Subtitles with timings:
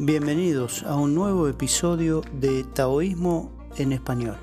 [0.00, 4.36] Bienvenidos a un nuevo episodio de Taoísmo en Español.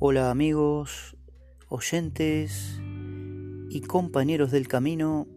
[0.00, 1.16] Hola amigos,
[1.68, 2.80] oyentes
[3.70, 5.28] y compañeros del camino.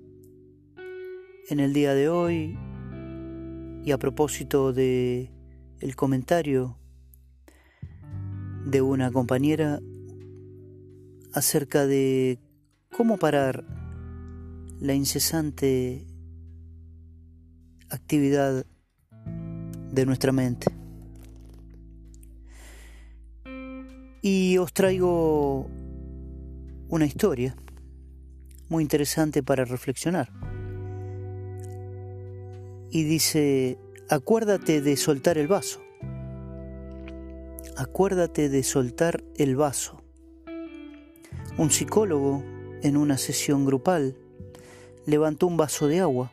[1.50, 2.58] En el día de hoy
[3.86, 5.37] y a propósito de
[5.80, 6.78] el comentario
[8.66, 9.80] de una compañera
[11.34, 12.40] acerca de
[12.96, 13.64] cómo parar
[14.80, 16.06] la incesante
[17.90, 18.66] actividad
[19.92, 20.68] de nuestra mente.
[24.22, 25.70] Y os traigo
[26.90, 27.56] una historia
[28.70, 30.30] muy interesante para reflexionar.
[32.90, 33.78] Y dice
[34.10, 35.82] acuérdate de soltar el vaso.
[37.76, 40.02] Acuérdate de soltar el vaso.
[41.58, 42.44] Un psicólogo
[42.82, 44.16] en una sesión grupal
[45.06, 46.32] levantó un vaso de agua.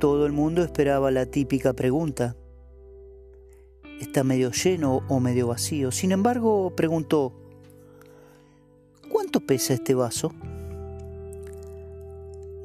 [0.00, 2.36] Todo el mundo esperaba la típica pregunta.
[4.00, 5.90] ¿Está medio lleno o medio vacío?
[5.90, 7.32] Sin embargo, preguntó,
[9.10, 10.32] ¿cuánto pesa este vaso?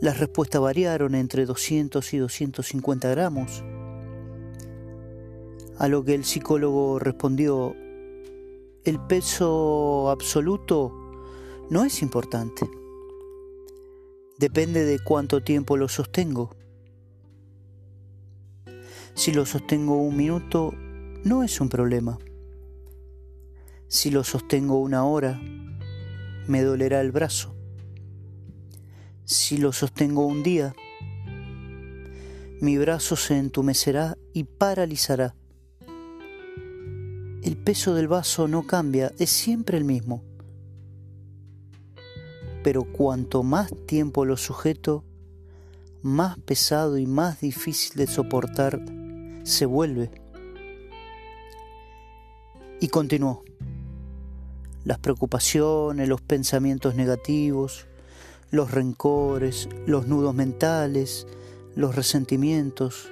[0.01, 3.63] Las respuestas variaron entre 200 y 250 gramos,
[5.77, 7.75] a lo que el psicólogo respondió,
[8.83, 10.91] el peso absoluto
[11.69, 12.67] no es importante,
[14.39, 16.49] depende de cuánto tiempo lo sostengo.
[19.13, 20.73] Si lo sostengo un minuto,
[21.23, 22.17] no es un problema.
[23.87, 25.39] Si lo sostengo una hora,
[26.47, 27.60] me dolerá el brazo
[29.31, 30.75] si lo sostengo un día,
[32.59, 35.35] mi brazo se entumecerá y paralizará.
[37.41, 40.21] El peso del vaso no cambia, es siempre el mismo.
[42.61, 45.05] Pero cuanto más tiempo lo sujeto,
[46.01, 48.81] más pesado y más difícil de soportar
[49.43, 50.11] se vuelve.
[52.81, 53.43] Y continuó.
[54.83, 57.87] Las preocupaciones, los pensamientos negativos,
[58.51, 61.25] los rencores, los nudos mentales,
[61.75, 63.09] los resentimientos,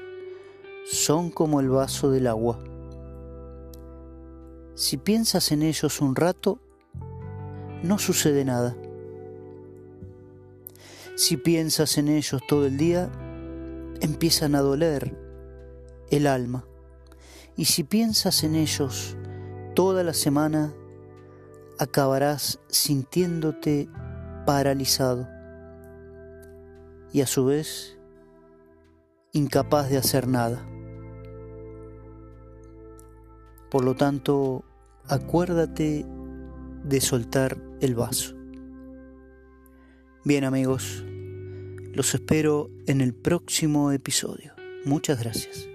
[0.85, 2.59] son como el vaso del agua.
[4.75, 6.59] Si piensas en ellos un rato,
[7.83, 8.75] no sucede nada.
[11.15, 13.09] Si piensas en ellos todo el día,
[14.01, 15.17] empiezan a doler
[16.09, 16.65] el alma.
[17.55, 19.17] Y si piensas en ellos
[19.75, 20.73] toda la semana,
[21.77, 23.89] acabarás sintiéndote
[24.49, 25.29] paralizado
[27.13, 27.99] y a su vez
[29.31, 30.67] incapaz de hacer nada.
[33.69, 34.65] Por lo tanto,
[35.07, 36.03] acuérdate
[36.83, 38.35] de soltar el vaso.
[40.25, 41.05] Bien amigos,
[41.93, 44.55] los espero en el próximo episodio.
[44.83, 45.68] Muchas gracias.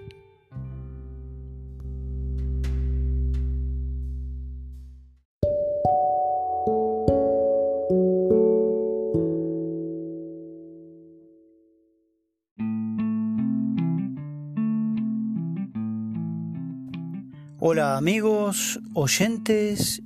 [17.67, 20.03] Hola amigos, oyentes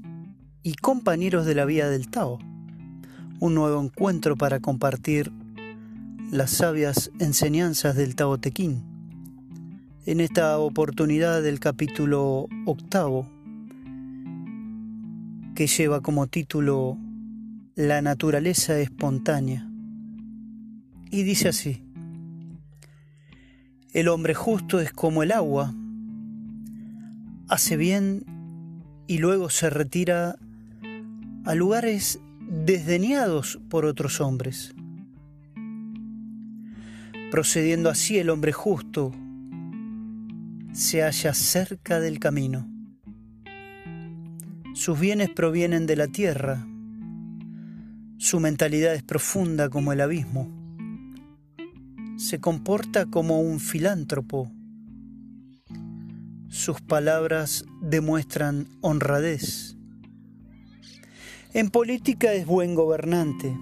[0.63, 2.39] y compañeros de la Vía del Tao.
[3.41, 5.33] Un nuevo encuentro para compartir
[6.31, 8.53] las sabias enseñanzas del Tao Te
[10.05, 13.29] En esta oportunidad del capítulo octavo,
[15.53, 16.97] que lleva como título
[17.75, 19.69] La naturaleza espontánea.
[21.11, 21.83] Y dice así,
[23.91, 25.75] el hombre justo es como el agua
[27.49, 28.23] hace bien
[29.07, 30.35] y luego se retira
[31.45, 34.75] a lugares desdeñados por otros hombres.
[37.31, 39.11] Procediendo así el hombre justo
[40.73, 42.67] se halla cerca del camino.
[44.75, 46.65] Sus bienes provienen de la tierra,
[48.17, 50.47] su mentalidad es profunda como el abismo,
[52.17, 54.51] se comporta como un filántropo,
[56.69, 59.75] sus palabras demuestran honradez.
[61.55, 63.57] En política es buen gobernante.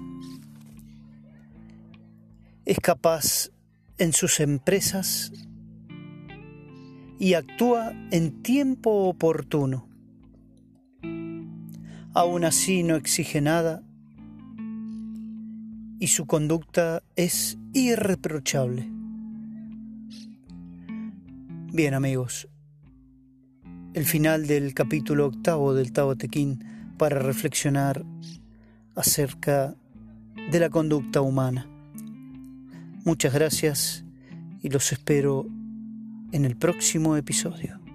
[2.65, 3.49] Es capaz
[3.97, 5.31] en sus empresas
[7.17, 9.87] y actúa en tiempo oportuno.
[12.13, 13.83] Aún así no exige nada
[15.97, 18.85] y su conducta es irreprochable.
[21.71, 22.49] Bien amigos,
[23.97, 26.15] el final del capítulo octavo del Tao
[26.99, 28.05] para reflexionar
[28.95, 29.73] acerca
[30.51, 31.67] de la conducta humana.
[33.05, 34.05] Muchas gracias
[34.61, 35.47] y los espero
[36.31, 37.86] en el próximo episodio.